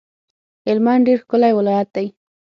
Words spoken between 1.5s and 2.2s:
ولایت دی